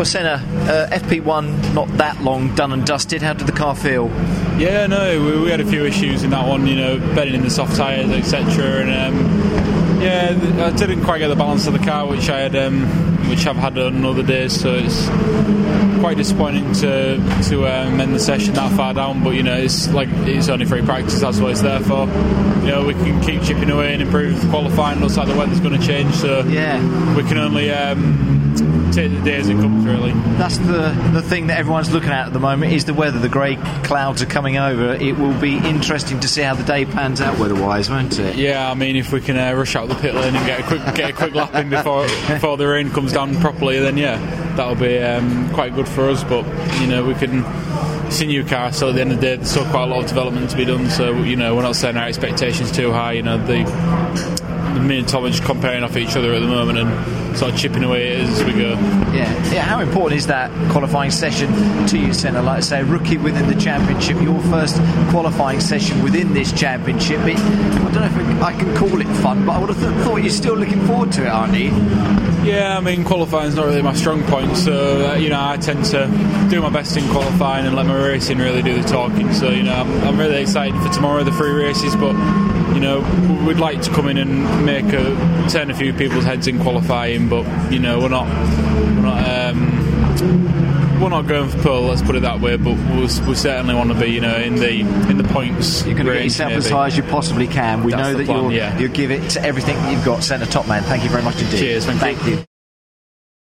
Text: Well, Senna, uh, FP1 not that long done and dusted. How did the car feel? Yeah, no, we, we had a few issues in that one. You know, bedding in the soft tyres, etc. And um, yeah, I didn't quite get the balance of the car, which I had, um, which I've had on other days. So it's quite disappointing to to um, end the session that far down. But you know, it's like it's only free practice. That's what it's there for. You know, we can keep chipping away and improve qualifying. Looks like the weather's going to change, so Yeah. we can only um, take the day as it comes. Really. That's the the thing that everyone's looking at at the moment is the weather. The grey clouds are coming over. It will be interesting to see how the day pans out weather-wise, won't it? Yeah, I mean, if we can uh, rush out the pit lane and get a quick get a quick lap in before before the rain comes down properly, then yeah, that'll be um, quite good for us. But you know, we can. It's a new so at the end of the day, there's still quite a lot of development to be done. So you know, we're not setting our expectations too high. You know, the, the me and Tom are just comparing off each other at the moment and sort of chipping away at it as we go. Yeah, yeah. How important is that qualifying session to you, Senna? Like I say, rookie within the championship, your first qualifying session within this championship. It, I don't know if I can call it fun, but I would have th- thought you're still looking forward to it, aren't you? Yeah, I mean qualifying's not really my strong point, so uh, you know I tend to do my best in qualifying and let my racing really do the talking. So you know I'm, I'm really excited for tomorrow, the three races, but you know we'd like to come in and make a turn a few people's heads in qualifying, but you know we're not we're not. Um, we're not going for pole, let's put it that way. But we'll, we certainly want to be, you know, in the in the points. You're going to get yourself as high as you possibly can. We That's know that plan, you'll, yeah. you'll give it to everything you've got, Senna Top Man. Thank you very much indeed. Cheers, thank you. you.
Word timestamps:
Well, 0.00 0.06
Senna, 0.06 0.42
uh, 0.60 0.96
FP1 0.96 1.74
not 1.74 1.86
that 1.98 2.22
long 2.22 2.54
done 2.54 2.72
and 2.72 2.86
dusted. 2.86 3.20
How 3.20 3.34
did 3.34 3.46
the 3.46 3.52
car 3.52 3.76
feel? 3.76 4.08
Yeah, 4.58 4.86
no, 4.86 5.22
we, 5.22 5.42
we 5.42 5.50
had 5.50 5.60
a 5.60 5.66
few 5.66 5.84
issues 5.84 6.22
in 6.22 6.30
that 6.30 6.48
one. 6.48 6.66
You 6.66 6.76
know, 6.76 6.98
bedding 7.14 7.34
in 7.34 7.42
the 7.42 7.50
soft 7.50 7.76
tyres, 7.76 8.08
etc. 8.08 8.80
And 8.80 9.14
um, 9.14 10.00
yeah, 10.00 10.64
I 10.64 10.70
didn't 10.70 11.04
quite 11.04 11.18
get 11.18 11.28
the 11.28 11.36
balance 11.36 11.66
of 11.66 11.74
the 11.74 11.80
car, 11.80 12.06
which 12.06 12.30
I 12.30 12.38
had, 12.38 12.56
um, 12.56 12.86
which 13.28 13.46
I've 13.46 13.56
had 13.56 13.76
on 13.76 14.02
other 14.06 14.22
days. 14.22 14.58
So 14.58 14.72
it's 14.72 15.06
quite 16.00 16.16
disappointing 16.16 16.72
to 16.74 17.16
to 17.48 17.66
um, 17.66 18.00
end 18.00 18.14
the 18.14 18.18
session 18.20 18.54
that 18.54 18.72
far 18.76 18.94
down. 18.94 19.22
But 19.22 19.30
you 19.34 19.42
know, 19.42 19.56
it's 19.56 19.88
like 19.92 20.08
it's 20.26 20.48
only 20.48 20.64
free 20.66 20.82
practice. 20.82 21.20
That's 21.20 21.38
what 21.38 21.52
it's 21.52 21.62
there 21.62 21.80
for. 21.80 22.06
You 22.64 22.66
know, 22.72 22.84
we 22.86 22.94
can 22.94 23.20
keep 23.22 23.42
chipping 23.42 23.70
away 23.70 23.92
and 23.92 24.02
improve 24.02 24.38
qualifying. 24.50 25.00
Looks 25.00 25.16
like 25.16 25.28
the 25.28 25.36
weather's 25.36 25.60
going 25.60 25.78
to 25.80 25.86
change, 25.86 26.14
so 26.14 26.40
Yeah. 26.40 26.78
we 27.16 27.22
can 27.22 27.38
only 27.38 27.70
um, 27.70 28.90
take 28.92 29.10
the 29.12 29.20
day 29.22 29.36
as 29.36 29.48
it 29.48 29.54
comes. 29.54 29.84
Really. 29.86 30.12
That's 30.36 30.58
the 30.58 30.94
the 31.12 31.22
thing 31.22 31.46
that 31.48 31.58
everyone's 31.58 31.90
looking 31.92 32.10
at 32.10 32.26
at 32.26 32.32
the 32.32 32.38
moment 32.40 32.72
is 32.72 32.84
the 32.84 32.94
weather. 32.94 33.18
The 33.18 33.28
grey 33.30 33.56
clouds 33.84 34.20
are 34.22 34.26
coming 34.26 34.58
over. 34.58 34.92
It 34.94 35.16
will 35.18 35.38
be 35.40 35.56
interesting 35.56 36.20
to 36.20 36.28
see 36.28 36.42
how 36.42 36.54
the 36.54 36.64
day 36.64 36.84
pans 36.84 37.20
out 37.20 37.38
weather-wise, 37.38 37.88
won't 37.88 38.18
it? 38.18 38.36
Yeah, 38.36 38.70
I 38.70 38.74
mean, 38.74 38.96
if 38.96 39.12
we 39.12 39.20
can 39.20 39.36
uh, 39.38 39.52
rush 39.54 39.74
out 39.76 39.88
the 39.88 39.94
pit 39.94 40.14
lane 40.14 40.34
and 40.36 40.46
get 40.46 40.60
a 40.60 40.62
quick 40.64 40.82
get 40.94 41.10
a 41.10 41.12
quick 41.12 41.34
lap 41.34 41.54
in 41.54 41.70
before 41.70 42.02
before 42.04 42.56
the 42.56 42.66
rain 42.68 42.90
comes 42.90 43.12
down 43.12 43.34
properly, 43.40 43.78
then 43.80 43.96
yeah, 43.96 44.18
that'll 44.60 44.74
be 44.74 44.98
um, 44.98 45.48
quite 45.54 45.74
good 45.74 45.88
for 45.88 46.10
us. 46.10 46.22
But 46.22 46.44
you 46.80 46.86
know, 46.86 47.04
we 47.04 47.14
can. 47.14 47.44
It's 48.06 48.20
a 48.20 48.26
new 48.26 48.46
so 48.46 48.88
at 48.88 48.96
the 48.96 49.00
end 49.00 49.12
of 49.12 49.20
the 49.20 49.26
day, 49.26 49.36
there's 49.36 49.50
still 49.50 49.64
quite 49.66 49.84
a 49.84 49.86
lot 49.86 50.02
of 50.02 50.08
development 50.08 50.50
to 50.50 50.56
be 50.56 50.64
done. 50.64 50.90
So 50.90 51.12
you 51.22 51.36
know, 51.36 51.54
we're 51.54 51.62
not 51.62 51.76
setting 51.76 51.96
our 51.96 52.08
expectations 52.08 52.70
too 52.72 52.92
high. 52.92 53.12
You 53.12 53.22
know, 53.22 53.38
the, 53.38 53.64
the 54.74 54.80
me 54.80 54.98
and 54.98 55.08
Tom 55.08 55.24
are 55.24 55.30
just 55.30 55.44
comparing 55.44 55.82
off 55.82 55.96
each 55.96 56.16
other 56.16 56.34
at 56.34 56.40
the 56.40 56.48
moment 56.48 56.78
and 56.78 57.29
sort 57.36 57.52
of 57.52 57.58
chipping 57.58 57.84
away 57.84 58.12
at 58.12 58.20
it 58.20 58.28
as 58.28 58.44
we 58.44 58.52
go. 58.52 58.70
Yeah, 59.12 59.52
yeah. 59.52 59.62
How 59.62 59.80
important 59.80 60.18
is 60.18 60.26
that 60.26 60.50
qualifying 60.70 61.10
session 61.10 61.50
to 61.88 61.98
you, 61.98 62.12
Senna? 62.12 62.42
Like 62.42 62.58
I 62.58 62.60
say, 62.60 62.82
rookie 62.82 63.18
within 63.18 63.46
the 63.48 63.60
championship, 63.60 64.20
your 64.20 64.40
first 64.42 64.76
qualifying 65.10 65.60
session 65.60 66.02
within 66.02 66.32
this 66.32 66.52
championship. 66.52 67.20
It, 67.20 67.38
I 67.38 67.90
don't 67.92 67.94
know 67.94 68.36
if 68.36 68.42
I 68.42 68.52
can 68.52 68.76
call 68.76 69.00
it 69.00 69.08
fun, 69.22 69.46
but 69.46 69.52
I 69.52 69.58
would 69.58 69.70
have 69.70 69.78
th- 69.78 70.04
thought 70.04 70.16
you're 70.16 70.30
still 70.30 70.56
looking 70.56 70.80
forward 70.86 71.12
to 71.12 71.24
it, 71.24 71.28
aren't 71.28 71.54
you? 71.54 71.70
Yeah, 72.44 72.78
I 72.78 72.80
mean 72.80 73.04
qualifying's 73.04 73.54
not 73.54 73.66
really 73.66 73.82
my 73.82 73.92
strong 73.92 74.22
point, 74.24 74.56
so 74.56 75.10
uh, 75.10 75.14
you 75.16 75.28
know 75.28 75.40
I 75.40 75.58
tend 75.58 75.84
to 75.86 76.06
do 76.48 76.62
my 76.62 76.70
best 76.70 76.96
in 76.96 77.06
qualifying 77.10 77.66
and 77.66 77.76
let 77.76 77.84
my 77.84 77.94
racing 77.94 78.38
really 78.38 78.62
do 78.62 78.80
the 78.80 78.88
talking. 78.88 79.32
So 79.34 79.50
you 79.50 79.62
know 79.62 79.74
I'm, 79.74 79.90
I'm 80.04 80.18
really 80.18 80.40
excited 80.40 80.80
for 80.80 80.88
tomorrow, 80.88 81.22
the 81.22 81.32
three 81.32 81.52
races, 81.52 81.94
but 81.96 82.14
you 82.74 82.80
know 82.80 83.00
we'd 83.46 83.58
like 83.58 83.82
to 83.82 83.90
come 83.90 84.08
in 84.08 84.16
and 84.16 84.64
make 84.64 84.86
a 84.86 85.48
turn 85.50 85.70
a 85.70 85.74
few 85.74 85.92
people's 85.92 86.24
heads 86.24 86.46
in 86.46 86.58
qualifying, 86.60 87.19
but 87.28 87.72
you 87.72 87.78
know 87.78 88.00
we're 88.00 88.08
not 88.08 88.26
we're 88.26 89.02
not. 89.02 89.28
Um, 89.28 89.90
we're 91.00 91.08
not 91.08 91.26
going 91.26 91.48
for 91.48 91.58
pole, 91.62 91.82
let's 91.84 92.02
put 92.02 92.14
it 92.14 92.20
that 92.20 92.40
way. 92.40 92.56
But 92.56 92.74
we'll, 92.74 93.08
we 93.26 93.34
certainly 93.34 93.74
want 93.74 93.90
to 93.90 93.98
be, 93.98 94.08
you 94.08 94.20
know, 94.20 94.36
in 94.36 94.56
the 94.56 94.80
in 95.08 95.16
the 95.16 95.24
points. 95.24 95.84
You're 95.86 95.94
going 95.94 96.06
to 96.06 96.12
get 96.12 96.24
yourself 96.24 96.52
as 96.52 96.68
high 96.68 96.88
as 96.88 96.96
you 96.96 97.02
possibly 97.04 97.46
can. 97.46 97.82
We 97.84 97.92
That's 97.92 98.02
know 98.02 98.18
that 98.18 98.26
plan, 98.26 98.42
you'll, 98.42 98.52
yeah. 98.52 98.78
you'll 98.78 98.92
give 98.92 99.10
it 99.10 99.30
to 99.30 99.42
everything 99.42 99.76
you've 99.90 100.04
got, 100.04 100.22
Senna 100.22 100.46
Top 100.46 100.68
Man. 100.68 100.82
Thank 100.82 101.04
you 101.04 101.10
very 101.10 101.22
much 101.22 101.40
indeed. 101.40 101.58
Cheers, 101.58 101.86
thank 101.86 102.22
you. 102.26 102.36
you. 102.36 102.44